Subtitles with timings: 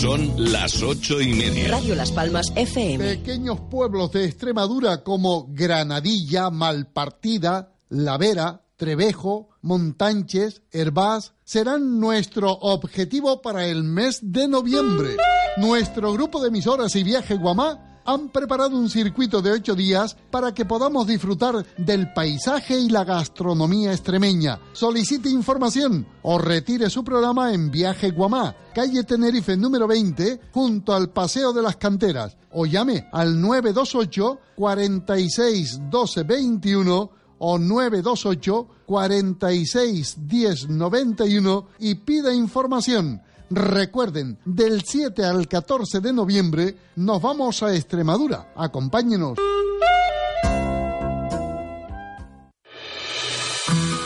[0.00, 1.68] Son las ocho y media.
[1.72, 3.04] Radio Las Palmas FM.
[3.04, 13.42] Pequeños pueblos de Extremadura como Granadilla, Malpartida, La Vera, Trevejo, Montanches, Herbás serán nuestro objetivo
[13.42, 15.16] para el mes de noviembre.
[15.58, 20.52] Nuestro grupo de emisoras y viaje Guamá han preparado un circuito de ocho días para
[20.52, 24.60] que podamos disfrutar del paisaje y la gastronomía extremeña.
[24.72, 31.10] Solicite información o retire su programa en Viaje Guamá, calle Tenerife número 20, junto al
[31.10, 40.68] Paseo de las Canteras, o llame al 928 46 12 21 o 928 46 10
[40.68, 43.22] 91 y pida información.
[43.50, 48.52] Recuerden, del 7 al 14 de noviembre nos vamos a Extremadura.
[48.54, 49.38] Acompáñenos.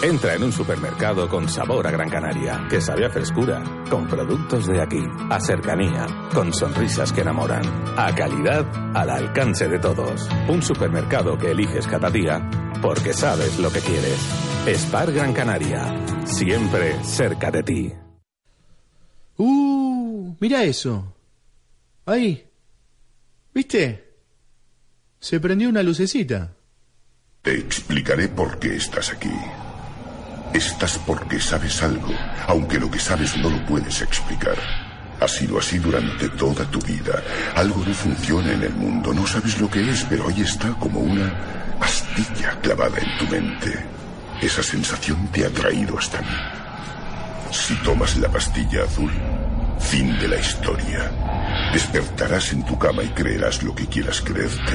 [0.02, 4.66] Entra en un supermercado con sabor a Gran Canaria, que sabe a frescura, con productos
[4.66, 7.62] de aquí, a cercanía, con sonrisas que enamoran,
[7.96, 10.28] a calidad al alcance de todos.
[10.48, 12.50] Un supermercado que eliges cada día
[12.82, 14.18] porque sabes lo que quieres.
[14.66, 15.94] Spar Gran Canaria,
[16.26, 18.03] siempre cerca de ti.
[19.36, 21.14] Uh, mira eso.
[22.06, 22.46] Ahí.
[23.52, 24.04] ¿Viste?
[25.20, 26.54] Se prendió una lucecita.
[27.42, 29.32] Te explicaré por qué estás aquí.
[30.52, 32.12] Estás porque sabes algo,
[32.46, 34.56] aunque lo que sabes no lo puedes explicar.
[35.20, 37.22] Ha sido así durante toda tu vida.
[37.54, 41.00] Algo no funciona en el mundo, no sabes lo que es, pero ahí está como
[41.00, 41.32] una
[41.80, 43.84] astilla clavada en tu mente.
[44.40, 46.63] Esa sensación te ha traído hasta mí.
[47.54, 49.12] Si tomas la pastilla azul,
[49.78, 51.10] fin de la historia.
[51.72, 54.72] Despertarás en tu cama y creerás lo que quieras creerte.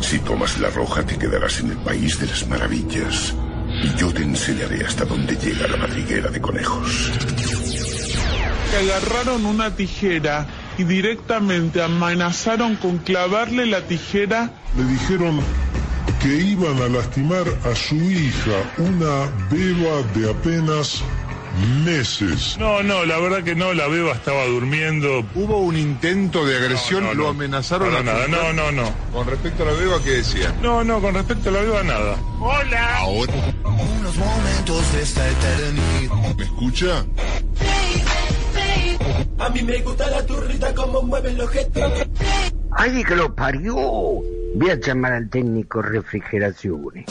[0.00, 3.34] Si tomas la roja, te quedarás en el país de las maravillas.
[3.82, 7.10] Y yo te enseñaré hasta dónde llega la madriguera de conejos.
[8.70, 10.46] Que agarraron una tijera
[10.76, 14.52] y directamente amenazaron con clavarle la tijera.
[14.76, 15.40] Le dijeron
[16.20, 21.02] que iban a lastimar a su hija, una beba de apenas
[21.84, 22.56] meses.
[22.58, 25.24] No, no, la verdad que no, la beba estaba durmiendo.
[25.34, 27.30] Hubo un intento de agresión, No, no, lo no.
[27.30, 28.90] amenazaron Para a nada, no, no, no.
[29.12, 30.54] Con respecto a la beba, ¿qué decía?
[30.62, 32.16] No, no, con respecto a la beba nada.
[32.40, 32.96] ¡Hola!
[32.98, 33.32] Ahora.
[33.64, 36.34] Unos momentos de esta eternidad.
[36.36, 37.04] ¿Me escucha?
[39.38, 41.92] A mí me gusta la turrita como mueven los gestos.
[42.72, 43.74] ¡Ay, que lo parió!
[43.74, 47.04] Voy a llamar al técnico refrigeraciones.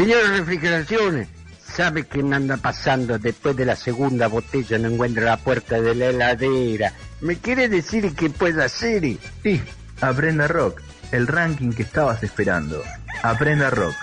[0.00, 1.28] Señor refrigeraciones,
[1.62, 4.78] ¿sabe qué me anda pasando después de la segunda botella?
[4.78, 6.94] No encuentro la puerta de la heladera.
[7.20, 9.02] ¿Me quiere decir qué puedo hacer?
[9.42, 9.62] Sí,
[10.00, 10.80] Aprenda Rock,
[11.12, 12.82] el ranking que estabas esperando.
[13.22, 13.94] Aprenda Rock.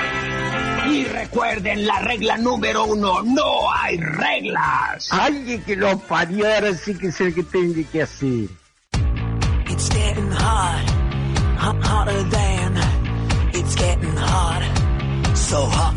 [0.88, 5.10] Y recuerden la regla número uno, no hay reglas.
[5.10, 6.46] ¡Ay, que lo parió!
[6.46, 8.50] Ahora sí que sé que tengo que hacer.
[9.68, 10.86] It's getting hot,
[11.58, 12.78] hot, hotter than.
[13.52, 14.77] It's getting hot,
[15.48, 15.96] so hot.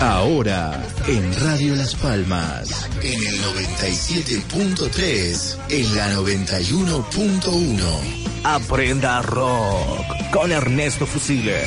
[0.00, 8.35] Ahora, en Radio Las Palmas, en el 97.3, en la 91.1.
[8.48, 11.64] Aprenda rock con Ernesto Fusile.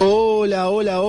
[0.00, 1.00] Hola, hola,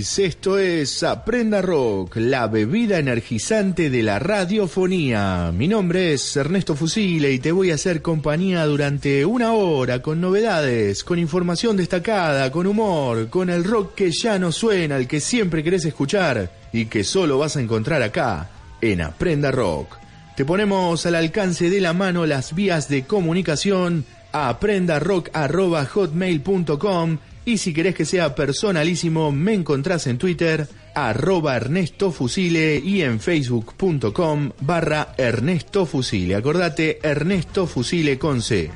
[0.00, 5.52] Esto es Aprenda Rock, la bebida energizante de la radiofonía.
[5.54, 10.18] Mi nombre es Ernesto Fusile y te voy a hacer compañía durante una hora con
[10.18, 15.20] novedades, con información destacada, con humor, con el rock que ya no suena, el que
[15.20, 18.48] siempre querés escuchar y que solo vas a encontrar acá,
[18.80, 19.98] en Aprenda Rock.
[20.34, 27.72] Te ponemos al alcance de la mano las vías de comunicación a aprendarock.hotmail.com y si
[27.72, 35.14] querés que sea personalísimo, me encontrás en Twitter, arroba Ernesto Fusile y en facebook.com barra
[35.16, 36.34] Ernesto Fusile.
[36.34, 38.70] Acordate, Ernesto Fusile con C.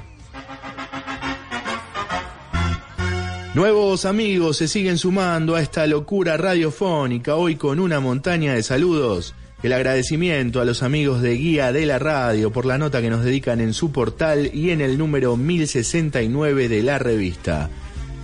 [3.55, 9.35] Nuevos amigos se siguen sumando a esta locura radiofónica, hoy con una montaña de saludos.
[9.63, 13.25] El agradecimiento a los amigos de Guía de la Radio por la nota que nos
[13.25, 17.71] dedican en su portal y en el número 1069 de la revista.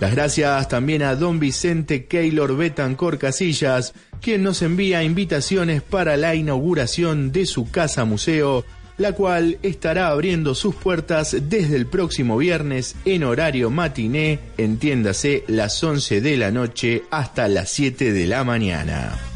[0.01, 6.33] Las gracias también a don Vicente Keylor Betancor Casillas, quien nos envía invitaciones para la
[6.33, 8.65] inauguración de su casa museo,
[8.97, 15.83] la cual estará abriendo sus puertas desde el próximo viernes en horario matiné, entiéndase las
[15.83, 19.30] 11 de la noche hasta las 7 de la mañana.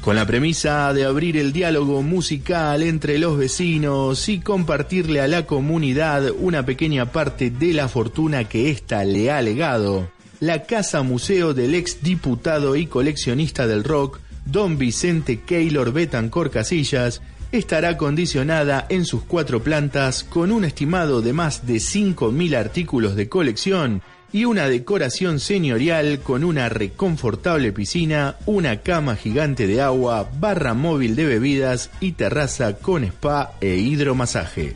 [0.00, 5.44] Con la premisa de abrir el diálogo musical entre los vecinos y compartirle a la
[5.44, 10.10] comunidad una pequeña parte de la fortuna que ésta le ha legado,
[10.40, 17.20] la Casa Museo del ex diputado y coleccionista del rock, don Vicente Keylor Betancor Casillas,
[17.52, 23.28] estará condicionada en sus cuatro plantas con un estimado de más de 5.000 artículos de
[23.28, 24.00] colección
[24.32, 31.16] y una decoración señorial con una reconfortable piscina, una cama gigante de agua, barra móvil
[31.16, 34.74] de bebidas y terraza con spa e hidromasaje.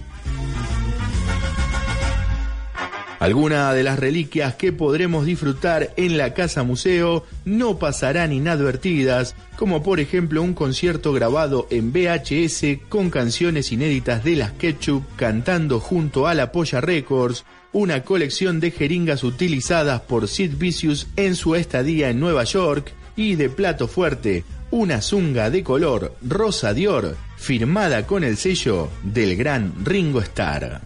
[3.25, 9.83] Algunas de las reliquias que podremos disfrutar en la Casa Museo no pasarán inadvertidas, como
[9.83, 16.27] por ejemplo un concierto grabado en VHS con canciones inéditas de las Ketchup cantando junto
[16.27, 22.09] a la Polla Records, una colección de jeringas utilizadas por Sid Vicious en su estadía
[22.09, 28.23] en Nueva York y de plato fuerte, una zunga de color rosa Dior firmada con
[28.25, 30.83] el sello del gran Ringo Starr.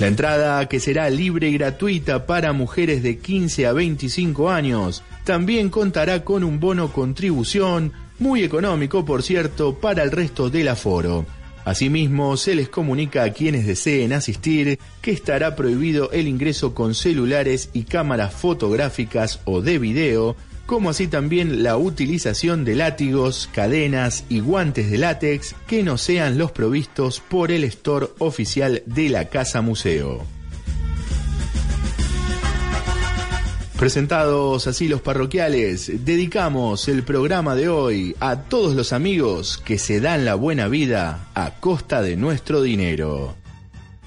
[0.00, 5.68] La entrada, que será libre y gratuita para mujeres de 15 a 25 años, también
[5.68, 11.26] contará con un bono contribución, muy económico por cierto, para el resto del aforo.
[11.64, 17.70] Asimismo, se les comunica a quienes deseen asistir que estará prohibido el ingreso con celulares
[17.72, 20.34] y cámaras fotográficas o de video,
[20.66, 26.36] como así también la utilización de látigos, cadenas y guantes de látex que no sean
[26.36, 30.41] los provistos por el store oficial de la Casa Museo.
[33.82, 40.00] Presentados así los parroquiales, dedicamos el programa de hoy a todos los amigos que se
[40.00, 43.34] dan la buena vida a costa de nuestro dinero.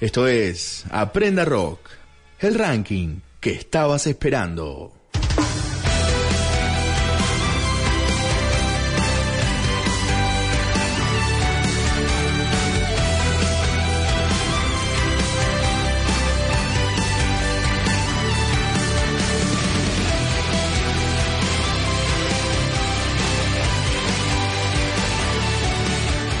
[0.00, 1.90] Esto es Aprenda Rock,
[2.38, 4.94] el ranking que estabas esperando.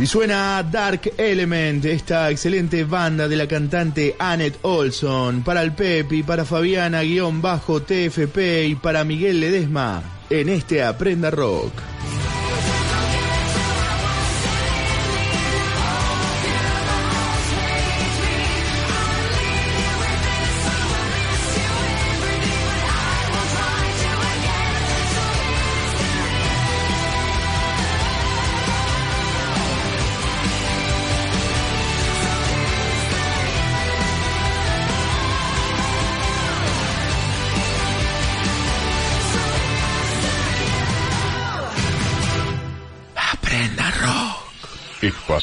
[0.00, 6.22] Y suena Dark Element, esta excelente banda de la cantante Annette Olson, para el Pepi,
[6.22, 11.89] para Fabiana guion bajo TFP y para Miguel Ledesma en este Aprenda Rock.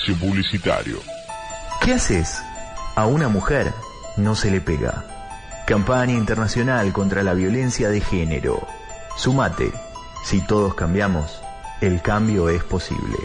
[0.07, 0.99] Espacio publicitario.
[1.81, 2.37] ¿Qué haces?
[2.95, 3.73] A una mujer
[4.15, 5.03] no se le pega.
[5.65, 8.65] Campaña internacional contra la violencia de género.
[9.17, 9.73] Sumate.
[10.23, 11.41] Si todos cambiamos,
[11.81, 13.17] el cambio es posible.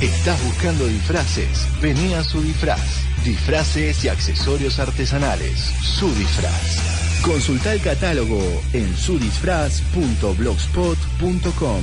[0.00, 1.68] ¿Estás buscando disfraces?
[1.80, 3.04] Vení a su disfraz.
[3.24, 5.60] Disfraces y accesorios artesanales.
[5.82, 7.20] Su disfraz.
[7.22, 8.40] Consulta el catálogo
[8.72, 11.82] en sudisfraz.blogspot.com.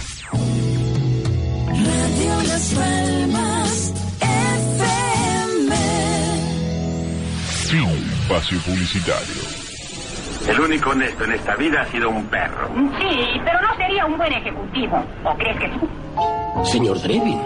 [1.73, 5.75] Radio Las Palmas FM.
[7.71, 9.58] Fin espacio publicitario.
[10.49, 12.69] El único honesto en esta vida ha sido un perro.
[12.99, 15.05] Sí, pero no sería un buen ejecutivo.
[15.25, 16.71] ¿O crees que sí?
[16.73, 17.40] Señor Drevin,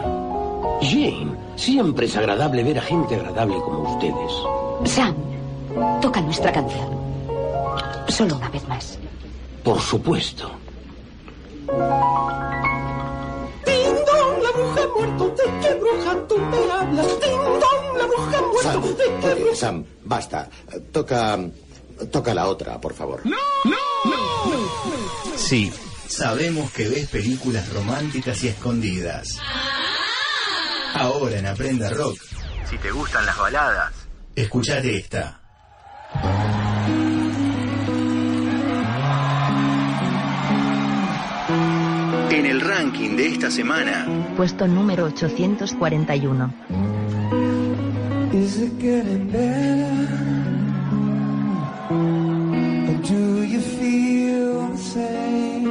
[0.80, 4.32] Jane, siempre es agradable ver a gente agradable como ustedes.
[4.94, 5.14] Sam,
[6.00, 6.88] toca nuestra canción.
[8.09, 8.99] Solo una vez más.
[9.64, 10.50] Por supuesto.
[13.66, 15.28] Ding dong, la bruja muerto.
[15.37, 17.21] ¿De qué bruja tú me hablas?
[17.21, 18.62] Ding dong, la bruja muerto.
[18.62, 19.56] Sam, ¿De qué bruja?
[19.56, 20.49] Sam, basta.
[20.92, 21.38] Toca.
[22.11, 23.23] Toca la otra, por favor.
[25.37, 25.73] Sí,
[26.06, 29.38] sabemos que ves películas románticas y escondidas.
[30.94, 32.18] Ahora en Aprenda Rock,
[32.68, 33.92] Si te gustan las baladas,
[34.35, 35.40] escuchate esta.
[42.30, 44.06] En el ranking de esta semana,
[44.37, 46.54] Puesto número 841.
[48.32, 49.91] Is it
[51.92, 55.64] getting do you feel the same?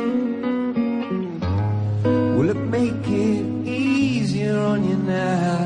[2.37, 5.59] Will it make it easier on you now?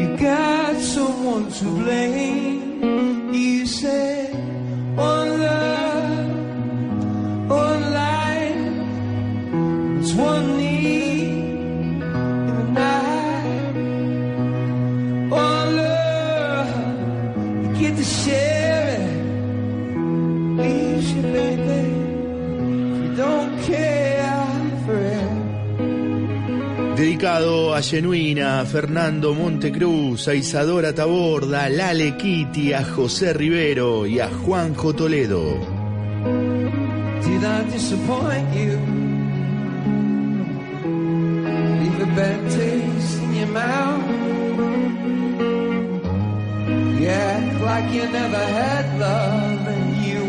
[0.00, 3.34] You got someone to blame.
[3.34, 4.34] You said
[4.96, 6.30] one love,
[7.50, 8.72] one life,
[10.00, 10.65] it's one
[27.36, 34.20] a Genuina, a Fernando Montecruz, a Isadora Taborda, a Lale Kitty, a José Rivero y
[34.20, 35.58] a Juanjo Toledo.
[37.22, 38.96] Did I disappoint you?
[47.76, 50.24] Like you never had love and you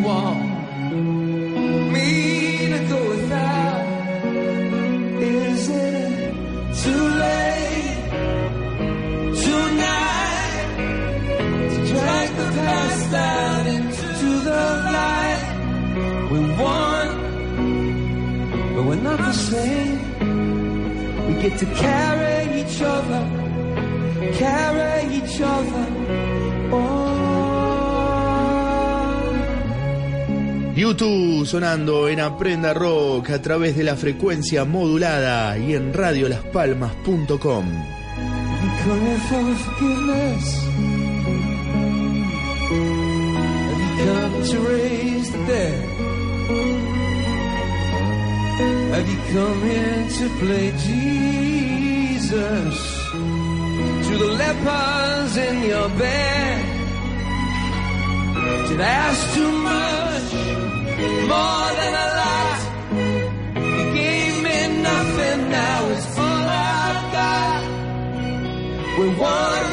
[13.10, 15.44] past out into the light?
[16.32, 17.08] We won,
[18.76, 20.00] but we're not the same.
[21.28, 23.22] We get to carry each other,
[24.34, 25.88] carry each other.
[26.72, 27.18] on.
[30.76, 37.66] YouTube sonando en Aprenda Rock a través de la frecuencia modulada y en radiolaspalmas.com.
[44.06, 45.90] come to raise the dead?
[48.94, 52.78] Have you come here to play Jesus
[54.08, 56.66] to the lepers in your bed?
[58.70, 60.34] Did I ask too much?
[61.34, 62.60] More than a lot.
[63.78, 67.62] You gave me nothing, now it's all I've got.
[69.00, 69.64] We won,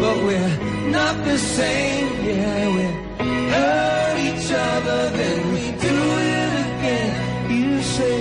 [0.00, 0.56] but we're
[0.90, 2.06] not the same.
[2.26, 3.07] Yeah, we
[3.52, 5.96] hurt each other, then we do
[6.34, 7.10] it again.
[7.50, 8.20] You say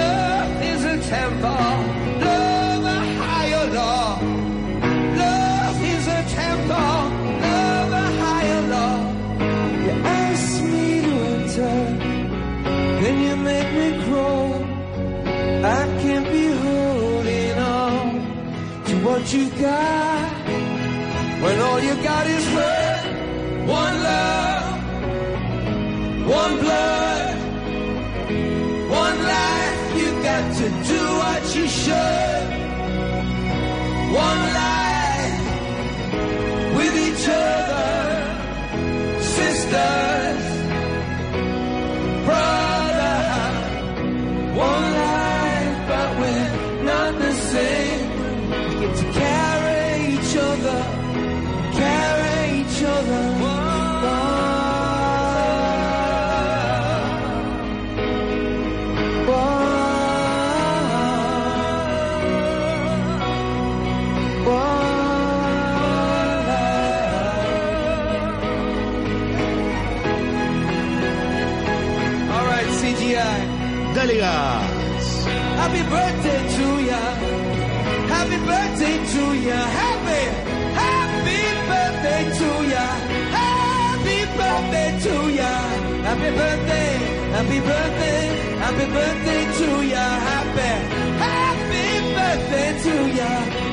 [0.00, 1.74] love is a temple,
[2.28, 4.08] love a higher law.
[5.24, 7.00] Love is a temple,
[7.46, 8.98] love a higher law.
[9.84, 9.92] You
[10.22, 11.76] ask me to enter,
[13.02, 14.40] then you make me grow.
[15.78, 18.04] I can't be holding on
[18.86, 20.32] to what you got
[21.42, 23.04] when all you got is hurt.
[23.66, 24.55] One love,
[26.26, 27.36] one blood,
[28.90, 29.96] one life.
[29.96, 32.46] You got to do what you should.
[34.12, 34.65] One life
[86.26, 86.98] Happy birthday,
[87.30, 88.26] happy birthday,
[88.58, 90.06] happy birthday to ya.
[90.26, 90.72] Happy,
[91.22, 93.65] happy birthday to ya.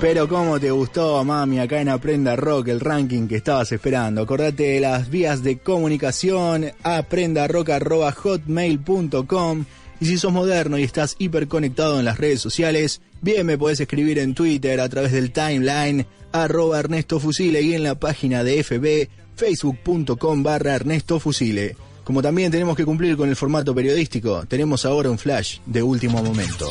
[0.00, 4.22] Pero cómo te gustó, mami, acá en Aprenda Rock, el ranking que estabas esperando.
[4.22, 9.64] Acordate de las vías de comunicación, aprendarock.hotmail.com.
[10.00, 14.20] Y si sos moderno y estás hiperconectado en las redes sociales, bien me podés escribir
[14.20, 19.08] en Twitter a través del timeline, arroba Ernesto Fusile y en la página de FB,
[19.34, 21.74] facebook.com barra Ernesto Fusile.
[22.04, 26.22] Como también tenemos que cumplir con el formato periodístico, tenemos ahora un flash de último
[26.22, 26.70] momento.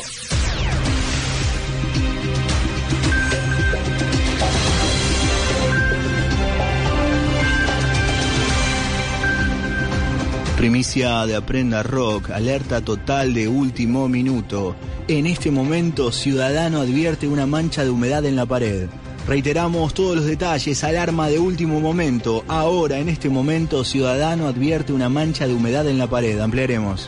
[10.58, 14.76] Primicia de Aprenda Rock, alerta total de último minuto.
[15.08, 18.90] En este momento, Ciudadano advierte una mancha de humedad en la pared.
[19.28, 22.44] Reiteramos todos los detalles, alarma de último momento.
[22.48, 26.40] Ahora, en este momento, Ciudadano advierte una mancha de humedad en la pared.
[26.40, 27.08] Ampliaremos.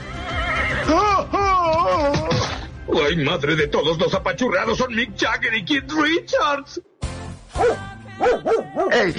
[3.07, 4.77] ¡Ay, madre de todos los apachurrados!
[4.77, 6.81] ¡Son Mick Jagger y Keith Richards!
[8.91, 9.15] Ey,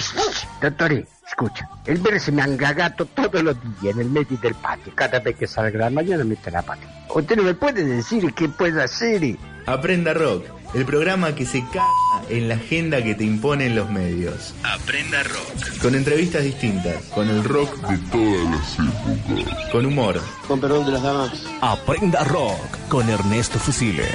[0.61, 4.93] doctor, escucha, el ver se me angagato todos los días en el medio del patio.
[4.95, 7.05] Cada vez que salga la mañana me está la pata.
[7.13, 9.37] Usted no me puede decir qué puede hacer.
[9.65, 11.87] Aprenda Rock, el programa que se caga
[12.29, 14.53] en la agenda que te imponen los medios.
[14.63, 15.79] Aprenda Rock.
[15.81, 19.69] Con entrevistas distintas, con el rock de todas las épocas.
[19.71, 20.21] Con humor.
[20.47, 21.43] Con perdón de las damas.
[21.61, 24.07] Aprenda Rock con Ernesto Fusile.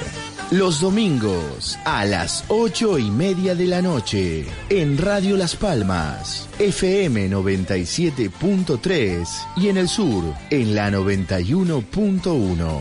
[0.52, 7.28] Los domingos a las ocho y media de la noche en Radio Las Palmas, FM
[7.30, 12.80] 97.3 y en el sur en la 91.1.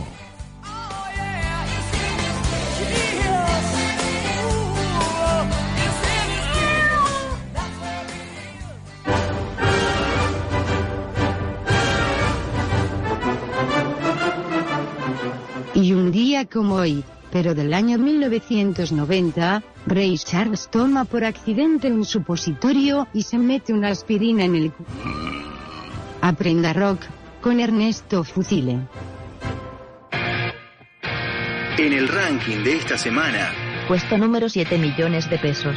[15.74, 17.04] Y un día como hoy,
[17.36, 23.90] pero del año 1990, Ray Charles toma por accidente un supositorio y se mete una
[23.90, 24.86] aspirina en el cu-
[26.22, 27.02] Aprenda rock,
[27.42, 28.80] con Ernesto Fusile.
[31.78, 33.52] En el ranking de esta semana,
[33.90, 35.76] Puesto número 7 millones de pesos.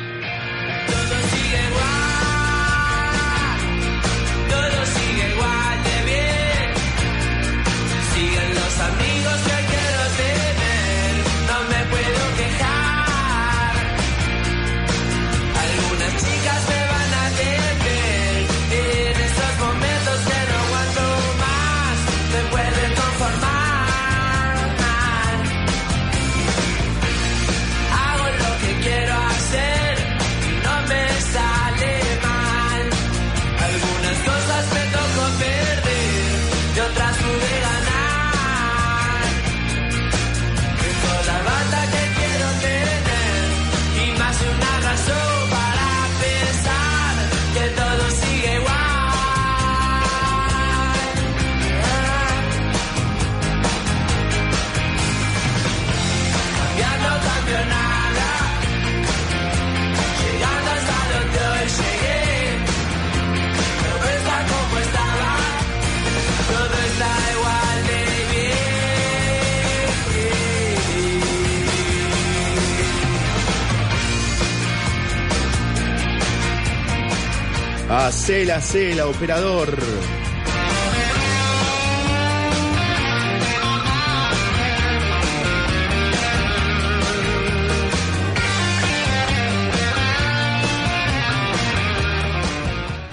[78.09, 79.77] Hacela, Cela, operador.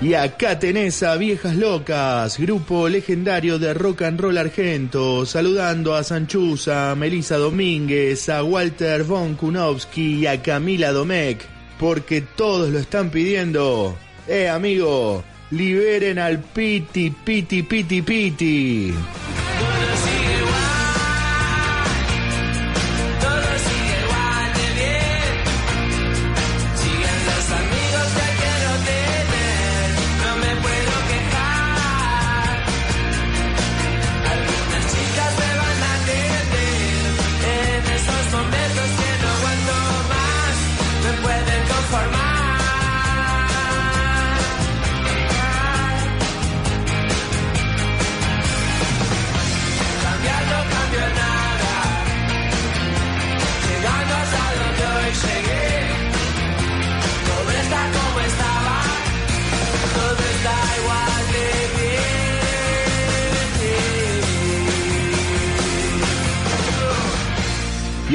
[0.02, 6.06] Y acá tenés a Viejas Locas, grupo legendario de rock and roll argento, saludando a
[6.06, 11.42] Sanchuza, a Melissa Domínguez, a Walter von Kunowski y a Camila Domecq,
[11.78, 13.98] porque todos lo están pidiendo.
[14.28, 18.94] Eh, amigo, liberen al Piti, Piti, Piti, Piti.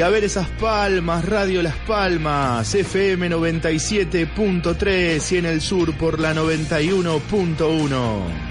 [0.01, 6.19] Y a ver esas palmas, Radio Las Palmas, FM 97.3 y en el sur por
[6.19, 8.50] la 91.1.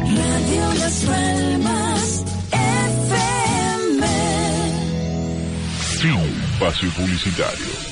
[0.03, 3.31] Radio Las Palmas FM.
[6.61, 7.90] Espacio Publicitario.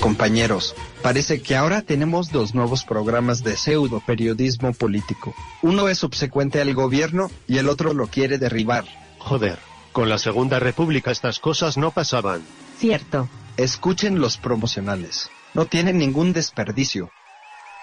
[0.00, 5.34] Compañeros, parece que ahora tenemos dos nuevos programas de pseudo periodismo político.
[5.62, 8.84] Uno es subsecuente al gobierno y el otro lo quiere derribar.
[9.18, 9.58] Joder,
[9.92, 12.42] con la Segunda República estas cosas no pasaban.
[12.78, 13.28] Cierto.
[13.56, 15.30] Escuchen los promocionales.
[15.54, 17.10] No tienen ningún desperdicio.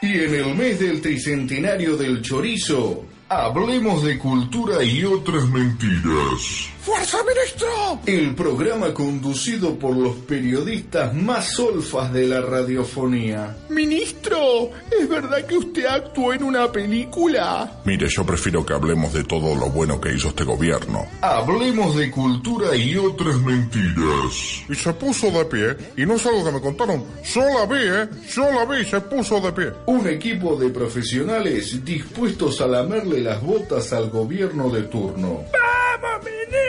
[0.02, 6.77] Y en el mes del tricentenario del chorizo, hablemos de cultura y otras mentiras.
[6.88, 8.00] ¡Fuerza, ministro!
[8.06, 13.58] El programa conducido por los periodistas más solfas de la radiofonía.
[13.68, 17.82] Ministro, ¿es verdad que usted actuó en una película?
[17.84, 21.06] Mire, yo prefiero que hablemos de todo lo bueno que hizo este gobierno.
[21.20, 24.64] Hablemos de cultura y otras mentiras.
[24.70, 27.04] Y se puso de pie, y no es algo que me contaron.
[27.22, 28.08] Yo la vi, ¿eh?
[28.34, 29.74] Yo la vi se puso de pie.
[29.88, 35.44] Un equipo de profesionales dispuestos a lamerle las botas al gobierno de turno.
[35.52, 36.26] ¡Vamos,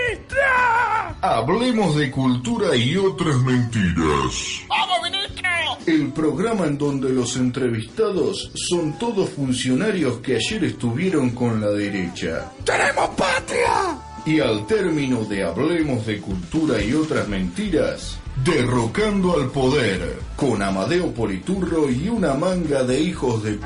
[0.08, 1.16] ministra!
[1.20, 4.62] Hablemos de cultura y otras mentiras.
[4.68, 5.48] ¡Vamos, ministro!
[5.86, 12.52] El programa en donde los entrevistados son todos funcionarios que ayer estuvieron con la derecha.
[12.64, 13.98] ¡Tenemos patria!
[14.26, 21.12] Y al término de Hablemos de cultura y otras mentiras, derrocando al poder, con Amadeo
[21.12, 23.58] Politurro y una manga de hijos de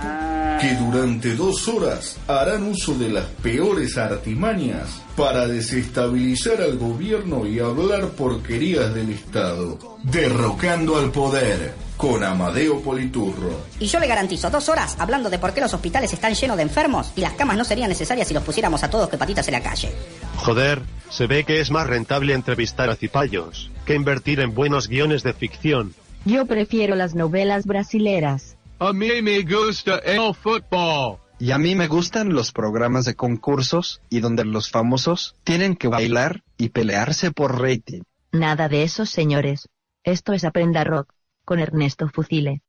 [0.63, 7.59] que durante dos horas harán uso de las peores artimañas para desestabilizar al gobierno y
[7.59, 9.77] hablar porquerías del Estado.
[10.05, 13.61] Derrocando al poder, con Amadeo Politurro.
[13.81, 16.63] Y yo le garantizo dos horas hablando de por qué los hospitales están llenos de
[16.63, 19.55] enfermos y las camas no serían necesarias si los pusiéramos a todos que patitas en
[19.55, 19.91] la calle.
[20.37, 25.25] Joder, se ve que es más rentable entrevistar a cipayos que invertir en buenos guiones
[25.25, 25.93] de ficción.
[26.25, 28.57] Yo prefiero las novelas brasileras.
[28.85, 31.21] A mí me gusta el fútbol.
[31.39, 35.87] Y a mí me gustan los programas de concursos y donde los famosos tienen que
[35.87, 38.03] bailar y pelearse por rating.
[38.33, 39.69] Nada de eso, señores.
[40.03, 41.13] Esto es Aprenda Rock,
[41.45, 42.63] con Ernesto Fusile.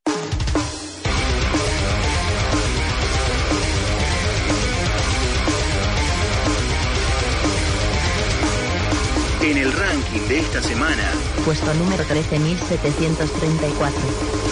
[9.42, 11.12] En el ranking de esta semana,
[11.44, 14.43] Puesto número 13734.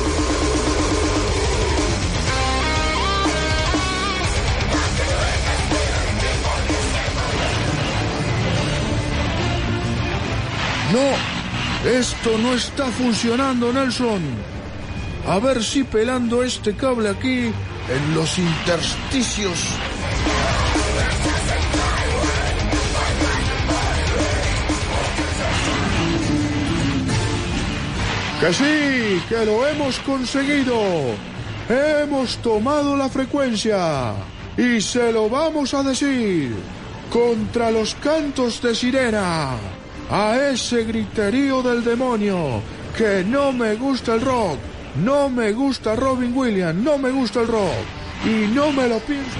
[10.93, 14.21] No, esto no está funcionando, Nelson.
[15.27, 17.51] A ver si pelando este cable aquí
[17.89, 19.59] en los intersticios.
[28.41, 30.75] Que sí, que lo hemos conseguido.
[31.69, 34.13] Hemos tomado la frecuencia
[34.57, 36.55] y se lo vamos a decir
[37.09, 39.57] contra los cantos de sirena,
[40.11, 42.61] a ese griterío del demonio,
[42.97, 44.59] que no me gusta el rock,
[45.03, 47.71] no me gusta Robin Williams, no me gusta el rock
[48.25, 49.37] y no me lo pienso.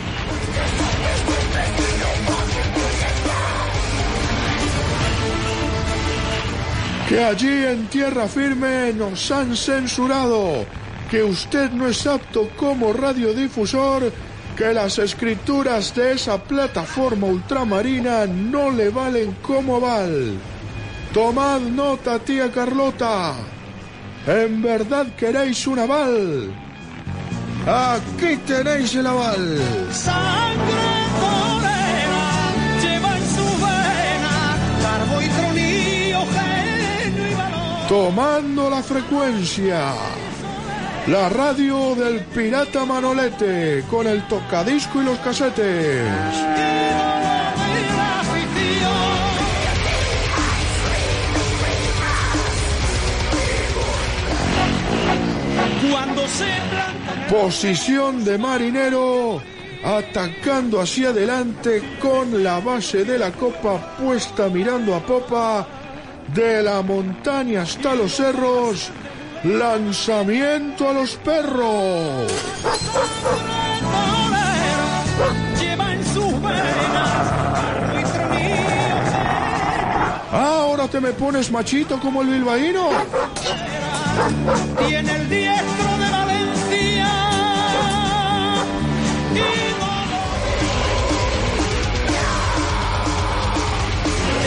[7.12, 10.66] que allí en tierra firme nos han censurado,
[11.10, 14.10] que usted no es apto como radiodifusor,
[14.56, 20.40] que las escrituras de esa plataforma ultramarina no le valen como aval.
[21.14, 23.34] Tomad nota, tía Carlota.
[24.26, 26.54] ¿En verdad queréis un aval?
[27.68, 29.60] Aquí tenéis el aval.
[29.92, 30.88] Sangre
[31.20, 37.88] torera lleva en su vena carbo y tronillo, genio y valor.
[37.90, 39.94] Tomando la frecuencia.
[41.08, 46.81] La radio del pirata Manolete con el tocadisco y los casetes.
[55.90, 56.46] Cuando se
[57.30, 59.42] Posición de marinero,
[59.84, 65.66] atacando hacia adelante con la base de la copa puesta mirando a popa,
[66.34, 68.90] de la montaña hasta los cerros,
[69.44, 72.32] lanzamiento a los perros.
[80.32, 82.90] Ahora te me pones machito como el bilbaíno.
[84.88, 87.12] Tiene el diestro de Valencia.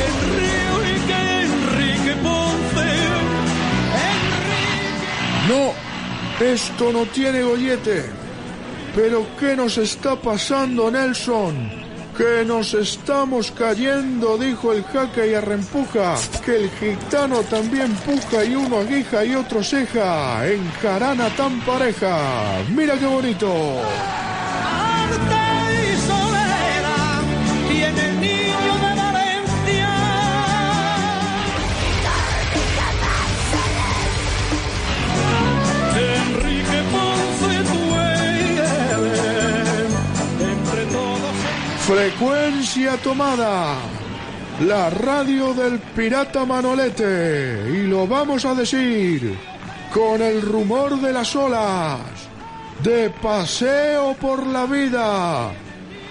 [0.07, 2.91] Enrique, Enrique Ponce.
[5.49, 8.11] No, esto no tiene gollete.
[8.95, 11.84] Pero ¿qué nos está pasando, Nelson?
[12.17, 16.15] Que nos estamos cayendo, dijo el jaque y arrempuja.
[16.45, 20.47] Que el gitano también puja y uno aguija y otro ceja.
[20.47, 22.63] En jarana tan pareja.
[22.71, 23.83] Mira qué bonito.
[41.95, 43.77] Frecuencia tomada.
[44.67, 47.71] La radio del pirata Manolete.
[47.73, 49.39] Y lo vamos a decir
[49.93, 52.01] con el rumor de las olas.
[52.83, 55.53] De paseo por la vida.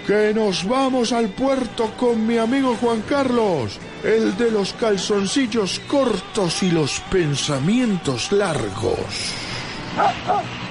[0.06, 3.78] Que nos vamos al puerto con mi amigo Juan Carlos.
[4.02, 9.34] El de los calzoncillos cortos y los pensamientos largos.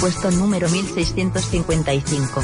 [0.00, 2.40] Puesto número 1655.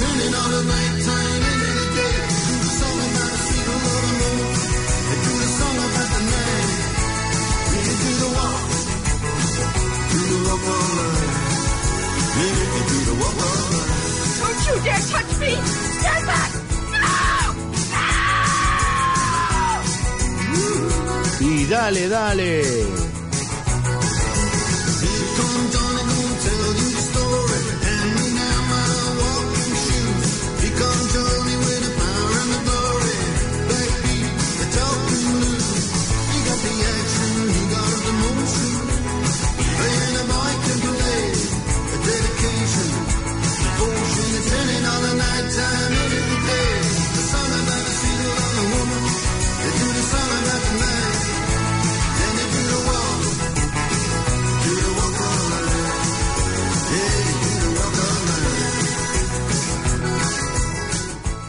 [0.00, 0.99] Turning on the nighttime
[21.70, 23.09] dale, dale.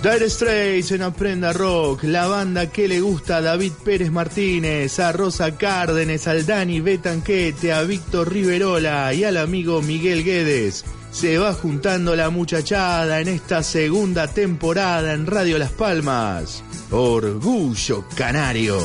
[0.01, 5.11] Dire Straits en Aprenda Rock, la banda que le gusta a David Pérez Martínez, a
[5.11, 10.83] Rosa Cárdenes, al Dani Betanquete, a Víctor Riverola y al amigo Miguel Guedes.
[11.11, 16.63] se va juntando la muchachada en esta segunda temporada en Radio Las Palmas.
[16.89, 18.79] Orgullo Canario.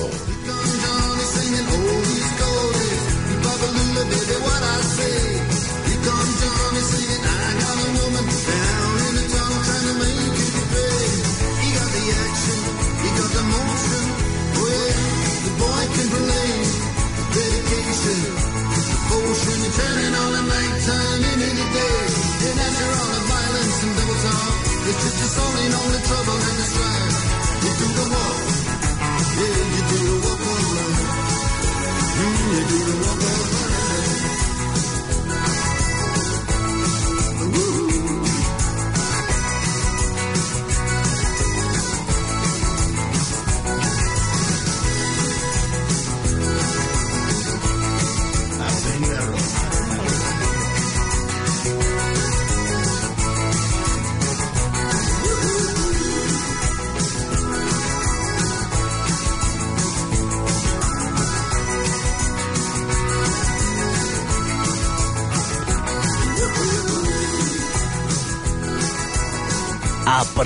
[25.96, 26.55] The trouble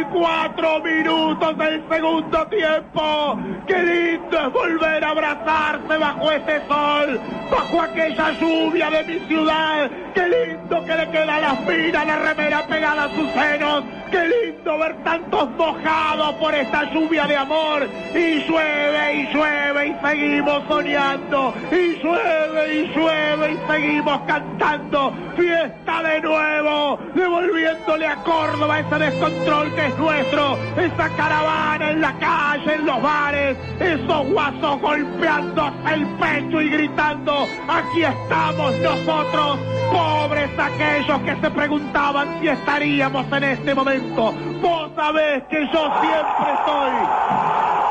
[0.00, 3.38] 44 minutos del segundo tiempo.
[3.66, 9.90] Qué lindo es volver a abrazarse bajo ese sol, bajo aquella lluvia de mi ciudad.
[10.14, 13.84] Qué lindo que le queda la fina, la remera pegada a sus senos.
[14.10, 17.88] Qué lindo ver tantos mojados por esta lluvia de amor.
[18.14, 21.54] Y llueve y llueve y seguimos soñando.
[21.70, 25.12] Y llueve y llueve y seguimos cantando.
[25.36, 30.58] Fiesta de nuevo, devolviéndole a Córdoba ese descontrol que es nuestro.
[30.76, 33.56] Esa caravana en la calle, en los bares.
[33.80, 37.46] Esos guasos golpeándose el pecho y gritando.
[37.68, 39.58] Aquí estamos nosotros.
[39.90, 44.51] Pobres aquellos que se preguntaban si estaríamos en este momento.
[44.62, 46.92] Vos sabés que yo siempre estoy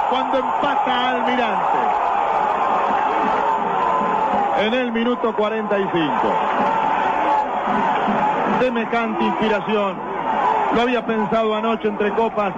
[0.09, 1.77] cuando empata Almirante.
[4.59, 6.09] En el minuto 45.
[8.61, 9.97] Semejante inspiración.
[10.73, 12.53] Lo había pensado anoche entre copas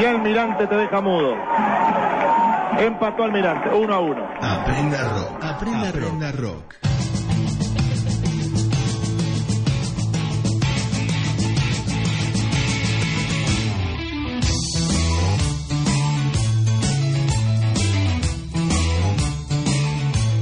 [0.00, 1.36] y Almirante te deja mudo.
[2.78, 4.26] Empató Almirante, uno a uno.
[4.40, 5.44] Aprenda rock.
[5.44, 6.91] Aprenda, Aprenda rock.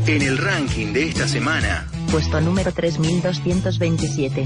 [0.06, 4.44] En el ranking de esta semana, Puesto número 3227.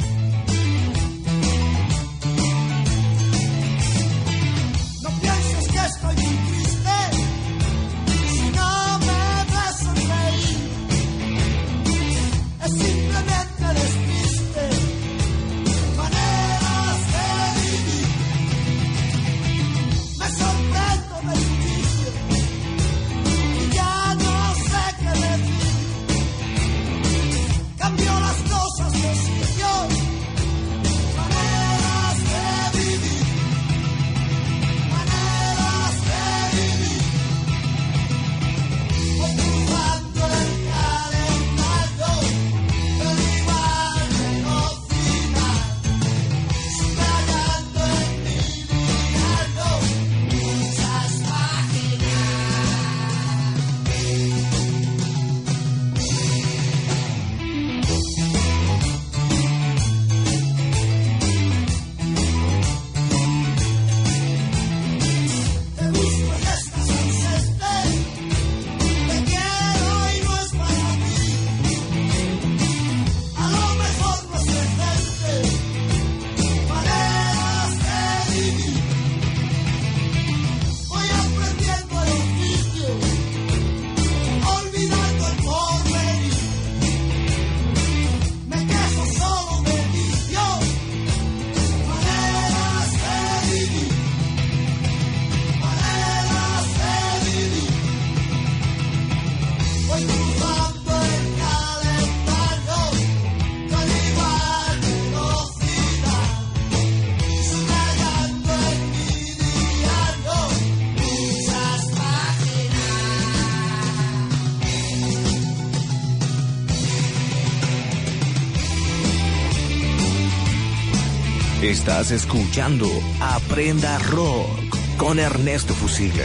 [121.87, 122.87] Estás escuchando
[123.21, 126.25] Aprenda Rock con Ernesto Fusile.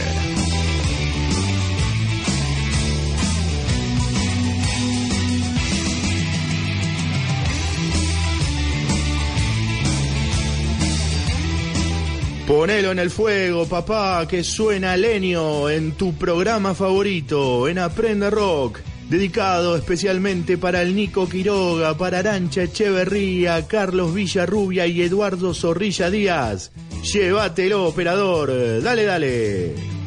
[12.47, 18.80] Ponelo en el fuego, papá, que suena leño en tu programa favorito, en Aprenda Rock,
[19.10, 26.72] dedicado especialmente para el Nico Quiroga, para Arancha Echeverría, Carlos Villarrubia y Eduardo Zorrilla Díaz.
[27.03, 29.99] Llévatelo, operador, dale, dale.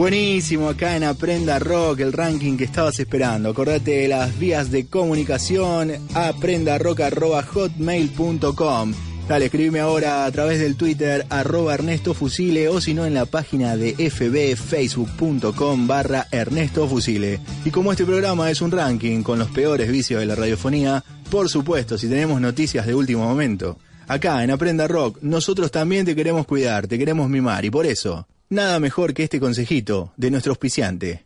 [0.00, 3.50] Buenísimo acá en Aprenda Rock, el ranking que estabas esperando.
[3.50, 8.94] Acordate de las vías de comunicación, aprendarock.hotmail.com.
[9.28, 13.26] Dale, escribime ahora a través del Twitter, arroba Ernesto Fusile, o si no en la
[13.26, 17.38] página de fbfacebook.com barra Ernesto Fusile.
[17.66, 21.50] Y como este programa es un ranking con los peores vicios de la radiofonía, por
[21.50, 23.76] supuesto, si tenemos noticias de último momento,
[24.08, 28.26] acá en Aprenda Rock, nosotros también te queremos cuidar, te queremos mimar, y por eso,
[28.52, 31.24] Nada mejor que este consejito de nuestro auspiciante.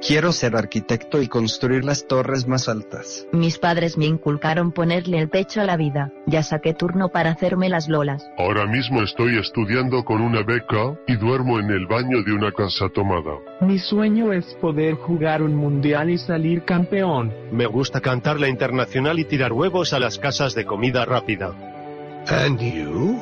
[0.00, 3.26] Quiero ser arquitecto y construir las torres más altas.
[3.30, 6.10] Mis padres me inculcaron ponerle el pecho a la vida.
[6.26, 8.26] Ya saqué turno para hacerme las lolas.
[8.38, 12.88] Ahora mismo estoy estudiando con una beca y duermo en el baño de una casa
[12.88, 13.36] tomada.
[13.60, 17.34] Mi sueño es poder jugar un mundial y salir campeón.
[17.52, 21.52] Me gusta cantar la internacional y tirar huevos a las casas de comida rápida.
[22.28, 23.20] And you?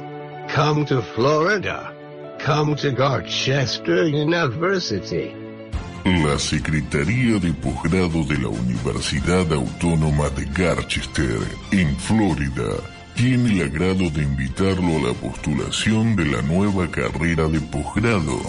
[0.54, 1.97] Come to Florida.
[6.04, 11.38] La Secretaría de Posgrado de la Universidad Autónoma de Garchester,
[11.72, 12.76] en Florida,
[13.14, 18.40] tiene el agrado de invitarlo a la postulación de la nueva carrera de posgrado,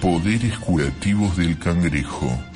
[0.00, 2.53] Poderes Curativos del Cangrejo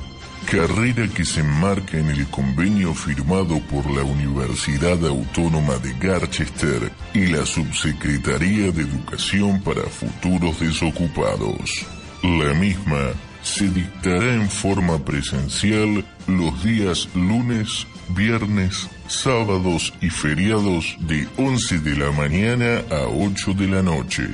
[0.50, 7.26] carrera que se enmarca en el convenio firmado por la Universidad Autónoma de Garchester y
[7.26, 11.86] la Subsecretaría de Educación para Futuros Desocupados.
[12.22, 13.10] La misma
[13.42, 17.86] se dictará en forma presencial los días lunes,
[18.16, 24.26] viernes, sábados y feriados de 11 de la mañana a 8 de la noche.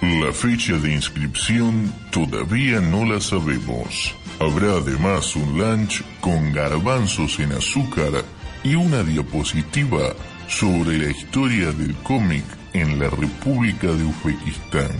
[0.00, 4.16] La fecha de inscripción todavía no la sabemos.
[4.42, 8.24] Habrá además un lunch con garbanzos en azúcar
[8.64, 10.16] y una diapositiva
[10.48, 14.90] sobre la historia del cómic en la República de Uzbekistán.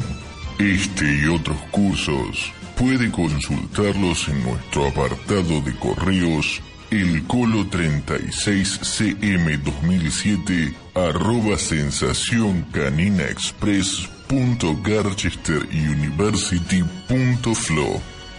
[0.60, 6.62] Este y otros cursos puede consultarlos en nuestro apartado de correos
[6.92, 14.08] el colo 36cm 2007 arroba sensación canina express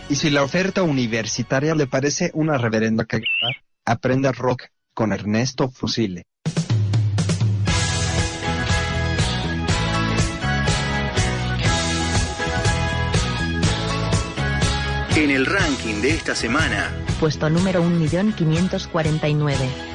[0.09, 3.51] y si la oferta universitaria le parece una reverenda cagada,
[3.85, 6.23] aprenda rock con Ernesto Fusile.
[15.15, 19.92] En el ranking de esta semana, puesto número 1.549.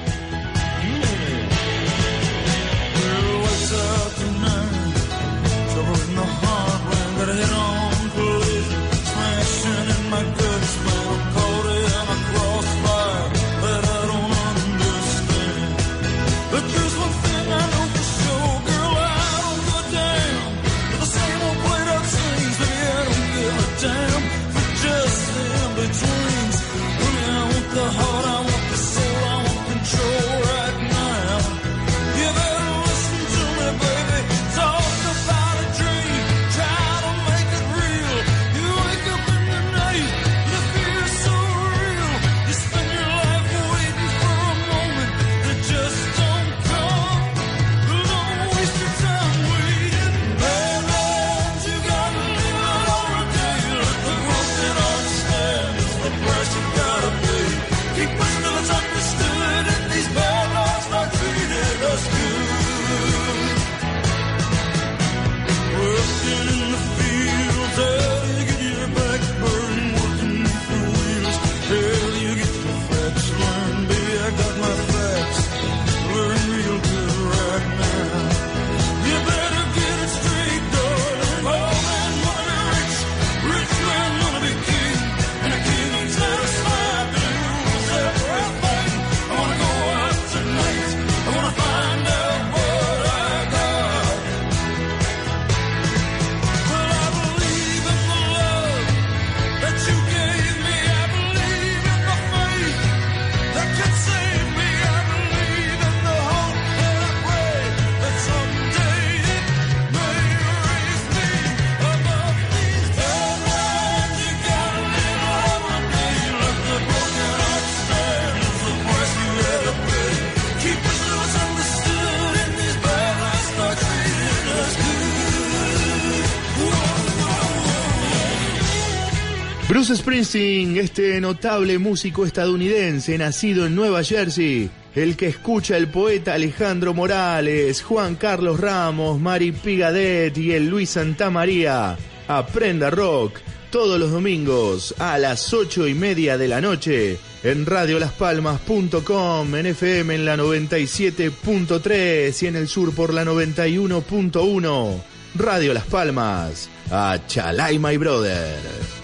[129.68, 136.32] Bruce Springsteen, este notable músico estadounidense nacido en Nueva Jersey, el que escucha el poeta
[136.32, 141.98] Alejandro Morales, Juan Carlos Ramos, Mari Pigadet y el Luis Santamaría.
[142.28, 143.40] Aprenda rock
[143.70, 150.14] todos los domingos a las ocho y media de la noche en radiolaspalmas.com, en FM
[150.14, 155.02] en la 97.3 y en el sur por la 91.1.
[155.34, 158.97] Radio Las Palmas, a Chalai My Brother.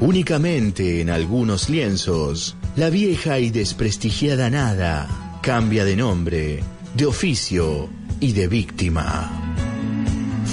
[0.00, 8.32] Únicamente en algunos lienzos, la vieja y desprestigiada nada cambia de nombre, de oficio y
[8.32, 9.30] de víctima.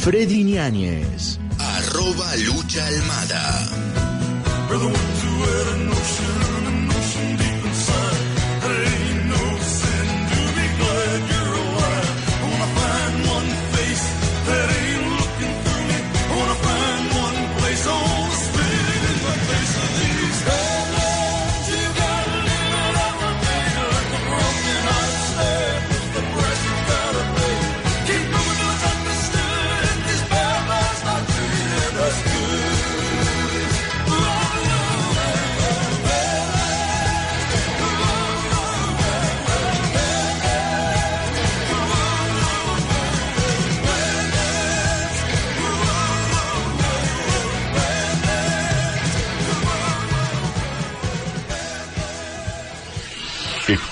[0.01, 1.39] Freddy Ñáñez.
[1.59, 3.67] Arroba Lucha Almada.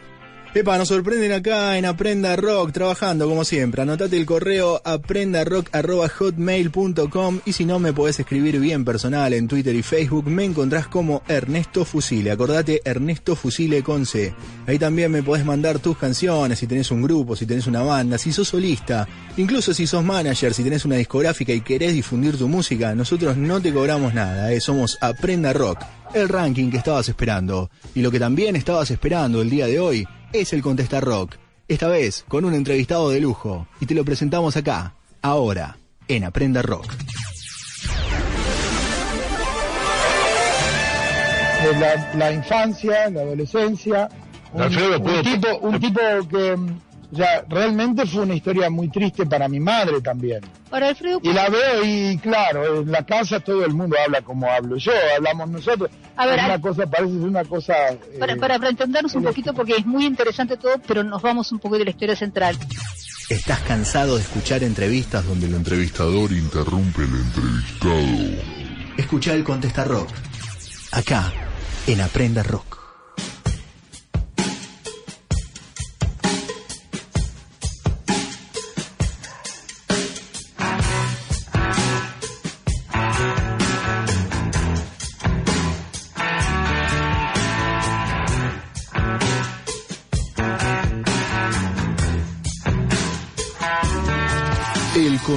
[0.57, 3.83] Epa, nos sorprenden acá en Aprenda Rock, trabajando como siempre.
[3.83, 9.83] Anotate el correo aprendarock.hotmail.com y si no me podés escribir bien personal en Twitter y
[9.83, 12.31] Facebook, me encontrás como Ernesto Fusile.
[12.31, 14.33] Acordate, Ernesto Fusile con C.
[14.67, 18.17] Ahí también me podés mandar tus canciones, si tenés un grupo, si tenés una banda,
[18.17, 22.49] si sos solista, incluso si sos manager, si tenés una discográfica y querés difundir tu
[22.49, 24.63] música, nosotros no te cobramos nada, eh.
[24.63, 25.85] somos Aprenda Rock,
[26.15, 27.69] el ranking que estabas esperando.
[27.95, 31.37] Y lo que también estabas esperando el día de hoy es el Contesta Rock.
[31.69, 33.67] Esta vez con un entrevistado de lujo.
[33.81, 35.77] Y te lo presentamos acá, ahora,
[36.09, 36.93] en Aprenda Rock.
[41.81, 44.09] la, la infancia, la adolescencia.
[44.53, 46.01] Un, Alfredo, un ¿puedo- tipo, un tipo
[46.31, 46.57] que
[47.11, 50.41] mm, ya realmente fue una historia muy triste para mi madre también.
[50.71, 54.51] Ahora, Alfredo, Y la veo y claro, en la casa todo el mundo habla como
[54.51, 55.91] hablo yo, hablamos nosotros.
[56.17, 57.75] A ver, Es una Al- cosa, parece ser una cosa...
[57.93, 61.53] eh, para, para, para entendernos un poquito, porque es muy interesante todo, pero nos vamos
[61.53, 62.57] un poco de la historia central.
[63.29, 68.43] ¿Estás cansado de escuchar entrevistas donde El entrevistador interrumpe al entrevistado.
[68.97, 70.09] Escucha el Contesta Rock.
[70.93, 71.33] Acá,
[71.87, 72.86] en Aprenda Rock.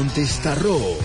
[0.09, 0.99] El Contesta Rock.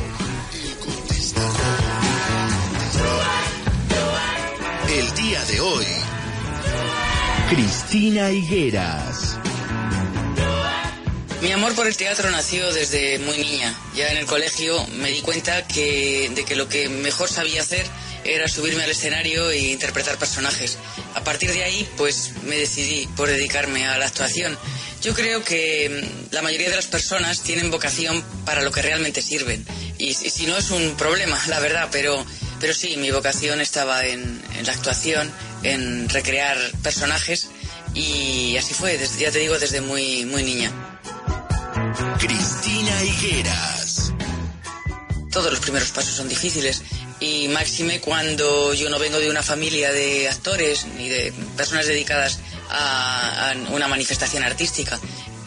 [4.89, 5.87] El día de hoy.
[7.51, 9.39] Cristina Higueras.
[11.43, 13.75] Mi amor por el teatro nació desde muy niña.
[13.95, 17.87] Ya en el colegio me di cuenta que, de que lo que mejor sabía hacer
[18.25, 20.79] era subirme al escenario e interpretar personajes.
[21.15, 24.57] A partir de ahí, pues me decidí por dedicarme a la actuación.
[25.05, 29.21] Yo creo que mm, la mayoría de las personas tienen vocación para lo que realmente
[29.21, 29.63] sirven.
[29.99, 32.25] Y, y si no es un problema, la verdad, pero,
[32.59, 35.31] pero sí, mi vocación estaba en, en la actuación,
[35.63, 37.49] en recrear personajes
[37.93, 40.73] Y así fue, desde, ya te digo, desde muy, muy niña.
[42.19, 44.13] Cristina Higueras.
[45.31, 46.81] Todos los primeros pasos son difíciles
[47.21, 52.39] y máxime cuando yo no vengo de una familia de actores ni de personas dedicadas
[52.75, 54.99] a, una manifestación artística.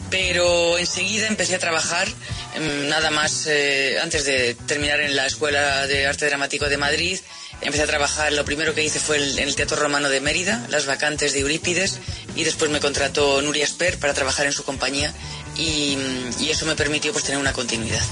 [0.10, 2.08] Pero enseguida empecé a trabajar,
[2.56, 7.20] em, nada más eh, antes de terminar en la Escuela de Arte Dramático de Madrid,
[7.62, 10.86] empecé a trabajar, lo primero que hice fue en el Teatro Romano de Mérida, las
[10.86, 12.00] vacantes de Eurípides,
[12.36, 15.14] y después me contrató Nuria Esper para trabajar en su compañía
[15.58, 15.98] y,
[16.40, 18.04] y eso me permitió pues tener una continuidad.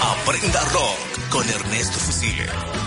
[0.00, 2.83] Aprenda rock con Ernesto Fusile.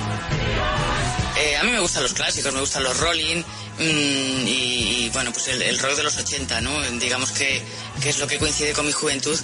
[1.59, 3.37] A mí me gustan los clásicos, me gustan los Rolling
[3.79, 6.81] mm, y, y, bueno, pues el, el de los 80, ¿no?
[6.99, 7.61] Digamos que,
[8.01, 9.39] que es lo que coincide con mi juventud.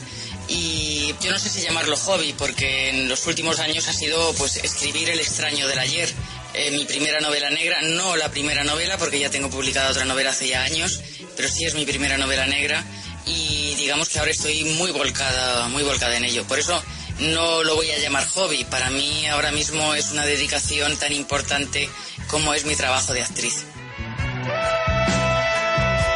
[0.47, 4.57] Y yo no sé si llamarlo hobby, porque en los últimos años ha sido pues
[4.57, 6.13] escribir El extraño del ayer.
[6.53, 10.29] Eh, mi primera novela negra, no la primera novela, porque ya tengo publicada otra novela
[10.29, 11.01] hace ya años,
[11.35, 12.83] pero sí es mi primera novela negra
[13.25, 16.43] y digamos que ahora estoy muy volcada, muy volcada en ello.
[16.45, 16.81] Por eso
[17.19, 18.63] no lo voy a llamar hobby.
[18.65, 21.89] Para mí ahora mismo es una dedicación tan importante
[22.27, 23.65] como es mi trabajo de actriz.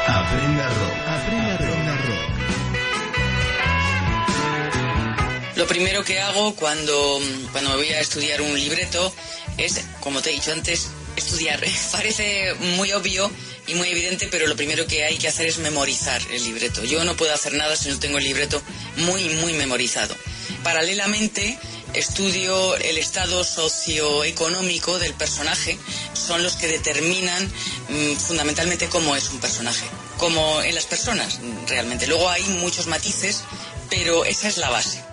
[0.08, 1.08] Aprenda rock.
[1.08, 2.28] Aprenda rock.
[5.56, 7.20] Lo primero que hago cuando,
[7.52, 9.14] cuando me voy a estudiar un libreto
[9.58, 11.60] es, como te he dicho antes, estudiar.
[11.92, 13.30] Parece muy obvio
[13.68, 16.84] y muy evidente, pero lo primero que hay que hacer es memorizar el libreto.
[16.84, 18.62] Yo no puedo hacer nada si no tengo el libreto
[18.98, 20.16] muy, muy memorizado.
[20.64, 21.58] Paralelamente,
[21.94, 25.78] estudio el estado socioeconómico del personaje,
[26.14, 27.46] son los que determinan
[27.90, 29.86] mm, fundamentalmente cómo es un personaje,
[30.18, 32.08] como en las personas realmente.
[32.08, 33.44] Luego hay muchos matices,
[33.90, 35.07] pero esa es la base.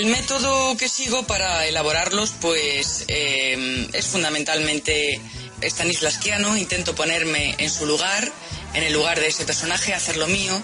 [0.00, 5.20] El método que sigo para elaborarlos, pues eh, es fundamentalmente
[5.60, 6.56] stanislavskiano.
[6.56, 8.32] Intento ponerme en su lugar,
[8.72, 10.54] en el lugar de ese personaje, hacer lo mío,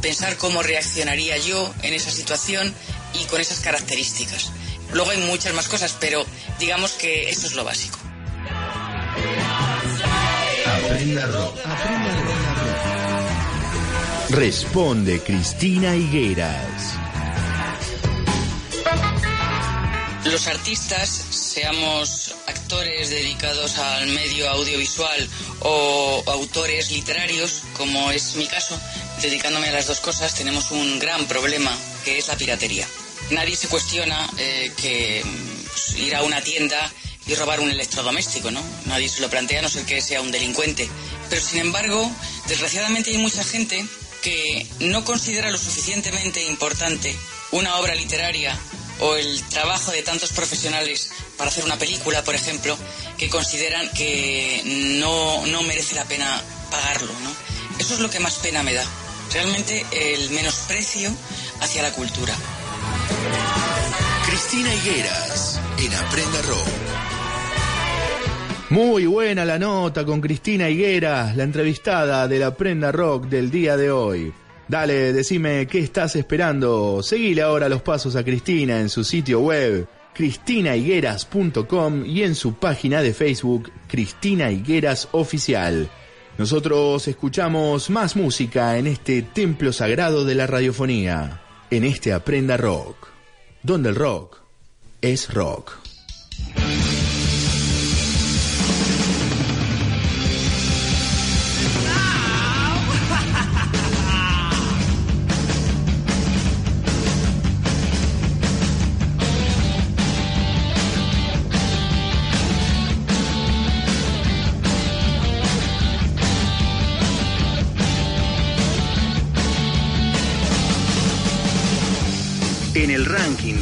[0.00, 2.74] pensar cómo reaccionaría yo en esa situación
[3.12, 4.50] y con esas características.
[4.94, 6.24] Luego hay muchas más cosas, pero
[6.58, 7.98] digamos que esto es lo básico.
[14.30, 17.05] Responde Cristina Higueras.
[20.36, 25.30] Los artistas, seamos actores dedicados al medio audiovisual
[25.60, 28.78] o autores literarios, como es mi caso,
[29.22, 31.74] dedicándome a las dos cosas, tenemos un gran problema
[32.04, 32.86] que es la piratería.
[33.30, 35.24] Nadie se cuestiona eh, que
[35.72, 36.92] pues, ir a una tienda
[37.26, 38.62] y robar un electrodoméstico, ¿no?
[38.84, 40.86] Nadie se lo plantea a no ser que sea un delincuente.
[41.30, 42.12] Pero sin embargo,
[42.46, 43.82] desgraciadamente hay mucha gente
[44.20, 47.16] que no considera lo suficientemente importante
[47.52, 48.54] una obra literaria
[49.00, 52.76] o el trabajo de tantos profesionales para hacer una película, por ejemplo,
[53.18, 54.62] que consideran que
[55.00, 56.40] no, no merece la pena
[56.70, 57.30] pagarlo, ¿no?
[57.78, 58.84] Eso es lo que más pena me da.
[59.32, 61.10] Realmente el menosprecio
[61.60, 62.34] hacia la cultura.
[64.26, 66.68] Cristina Higueras en Aprenda Rock.
[68.70, 73.76] Muy buena la nota con Cristina Higueras, la entrevistada de la Prenda Rock del día
[73.76, 74.32] de hoy.
[74.68, 77.02] Dale, decime qué estás esperando.
[77.02, 83.02] Seguile ahora los pasos a Cristina en su sitio web cristinahigueras.com y en su página
[83.02, 85.90] de Facebook Cristina Higueras Oficial.
[86.38, 93.08] Nosotros escuchamos más música en este templo sagrado de la radiofonía, en este Aprenda Rock,
[93.62, 94.38] donde el rock
[95.00, 95.72] es rock.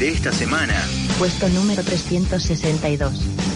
[0.09, 0.74] Esta semana,
[1.18, 3.53] Puesto número 362.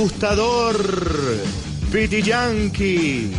[0.00, 0.82] Ajustador,
[1.92, 3.30] Piti Yankee.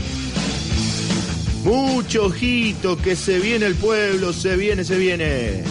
[1.64, 5.71] Mucho ojito que se viene el pueblo, se viene, se viene.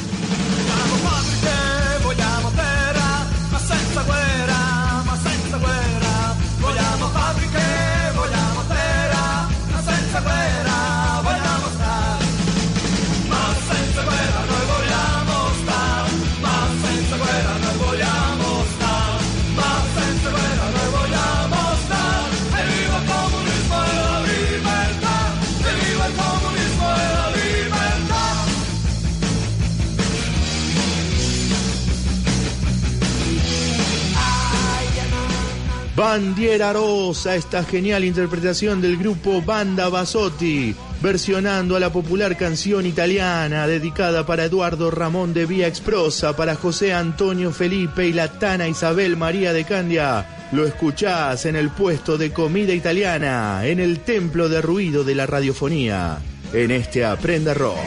[36.10, 43.68] Bandiera Rosa, esta genial interpretación del grupo Banda Basotti, versionando a la popular canción italiana
[43.68, 49.16] dedicada para Eduardo Ramón de Vía Exprosa, para José Antonio Felipe y la Tana Isabel
[49.16, 50.48] María de Candia.
[50.50, 55.26] Lo escuchás en el puesto de comida italiana, en el templo de ruido de la
[55.26, 56.18] radiofonía,
[56.52, 57.78] en este Aprenda Rock.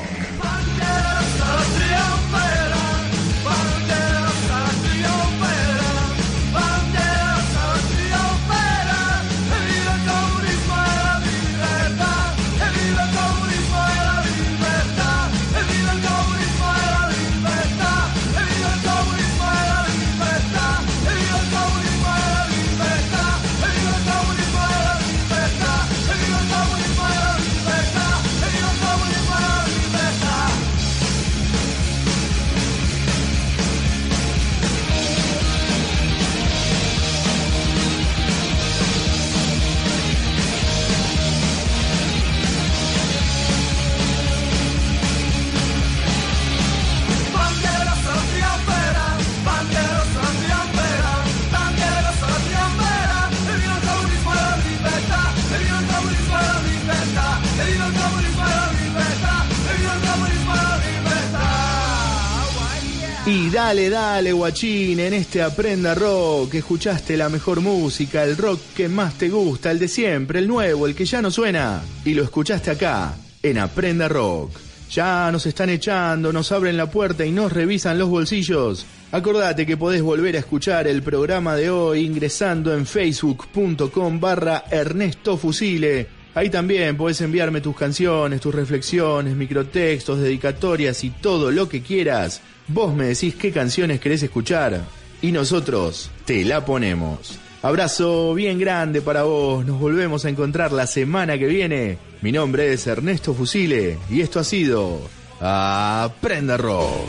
[64.23, 69.27] Dale, guachín, en este Aprenda Rock, escuchaste la mejor música, el rock que más te
[69.27, 71.81] gusta, el de siempre, el nuevo, el que ya no suena.
[72.05, 74.51] Y lo escuchaste acá, en Aprenda Rock.
[74.91, 78.85] Ya nos están echando, nos abren la puerta y nos revisan los bolsillos.
[79.11, 85.35] Acordate que podés volver a escuchar el programa de hoy ingresando en facebook.com barra Ernesto
[85.35, 86.07] Fusile.
[86.33, 92.41] Ahí también podés enviarme tus canciones, tus reflexiones, microtextos, dedicatorias y todo lo que quieras.
[92.67, 94.81] Vos me decís qué canciones querés escuchar
[95.21, 97.39] y nosotros te la ponemos.
[97.61, 101.97] Abrazo bien grande para vos, nos volvemos a encontrar la semana que viene.
[102.21, 104.99] Mi nombre es Ernesto Fusile y esto ha sido
[105.39, 107.07] Aprenda Rock.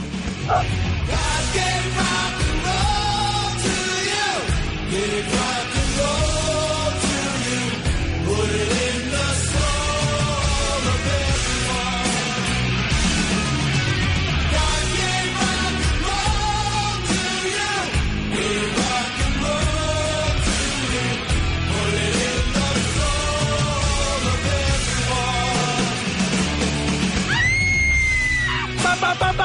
[29.19, 29.44] ba, ba.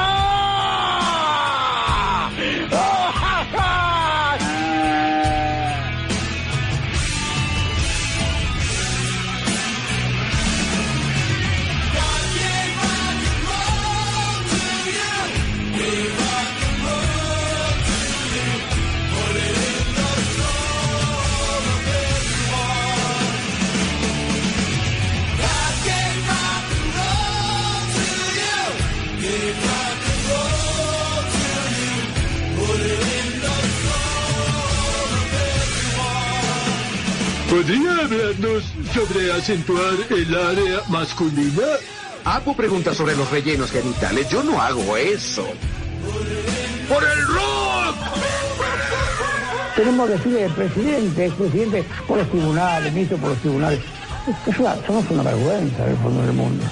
[37.70, 41.62] ¿Podría hablarnos sobre acentuar el área masculina?
[42.24, 44.28] Apu pregunta sobre los rellenos genitales.
[44.28, 45.46] Yo no hago eso.
[46.88, 47.96] ¡Por el rock!
[49.76, 53.78] Tenemos que decirle el presidente, es presidente por los tribunales, ministro por los tribunales.
[54.48, 56.64] Es una- somos una vergüenza del fondo del mundo.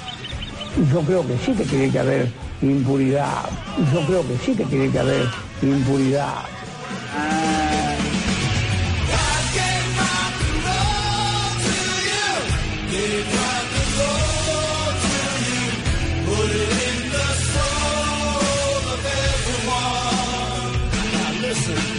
[0.82, 2.28] Y yo creo que sí que tiene que haber
[2.60, 3.48] impunidad.
[3.78, 5.28] Y yo creo que sí que tiene que haber
[5.62, 6.42] impunidad.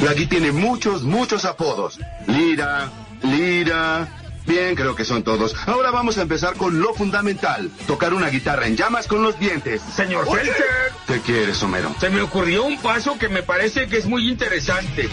[0.07, 1.99] Aquí tiene muchos, muchos apodos.
[2.27, 2.89] Lira,
[3.23, 4.07] Lira.
[4.45, 5.55] Bien, creo que son todos.
[5.67, 7.69] Ahora vamos a empezar con lo fundamental.
[7.85, 9.81] Tocar una guitarra en llamas con los dientes.
[9.95, 10.41] Señor Oye.
[10.41, 10.65] Felter.
[11.05, 11.93] ¿Qué quieres, Homero?
[11.99, 15.07] Se me ocurrió un paso que me parece que es muy interesante.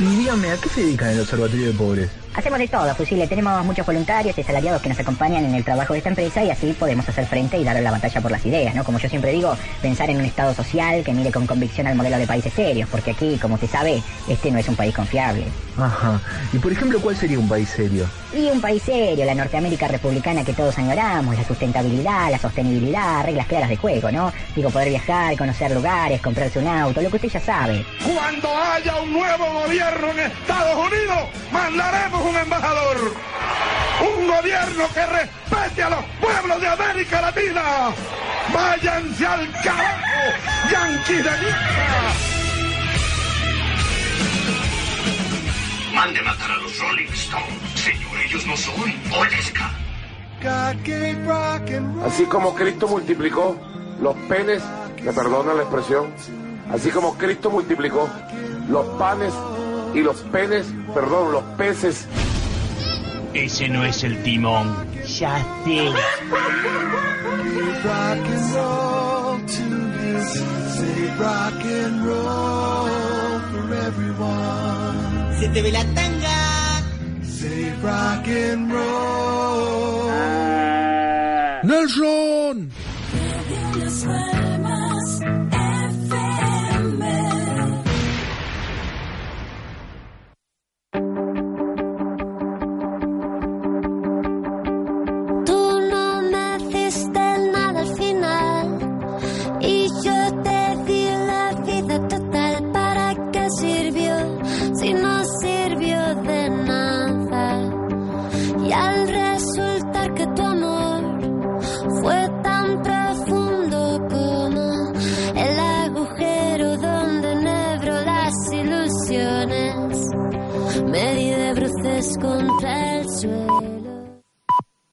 [0.00, 2.10] Dígame, ¿a qué se dedican en el Observatorio de Pobres?
[2.32, 3.26] Hacemos de todo, Fusile.
[3.26, 6.50] Tenemos muchos voluntarios y asalariados que nos acompañan en el trabajo de esta empresa y
[6.50, 8.84] así podemos hacer frente y darle la batalla por las ideas, ¿no?
[8.84, 12.18] Como yo siempre digo, pensar en un Estado social que mire con convicción al modelo
[12.18, 15.44] de países serios, porque aquí, como usted sabe, este no es un país confiable.
[15.76, 16.20] Ajá.
[16.52, 18.06] Y por ejemplo, ¿cuál sería un país serio?
[18.32, 23.46] Y un país serio, la Norteamérica republicana que todos añoramos, la sustentabilidad, la sostenibilidad, reglas
[23.48, 24.32] claras de juego, ¿no?
[24.54, 27.84] Digo, poder viajar, conocer lugares, comprarse un auto, lo que usted ya sabe.
[28.04, 31.18] Cuando haya un nuevo gobierno en Estados Unidos,
[31.50, 33.14] mandaremos un embajador.
[34.00, 37.62] Un gobierno que respete a los pueblos de América Latina.
[38.52, 40.22] Váyanse al carajo,
[40.70, 42.12] yanquis de mierda.
[45.94, 47.46] Mande matar a los Rolling Stones.
[47.74, 48.74] Señor, ellos no son.
[49.12, 49.70] Obedezca.
[52.06, 53.58] Así como Cristo multiplicó
[54.00, 54.62] los penes,
[55.02, 56.14] me perdona la expresión,
[56.72, 58.08] así como Cristo multiplicó
[58.68, 59.34] los panes
[59.94, 62.06] y los penes, perdón, los peces.
[63.34, 64.74] Ese no es el timón.
[65.18, 65.92] Ya sé.
[75.38, 76.40] Se te ve la tanga.
[81.62, 82.70] ¡Nelson!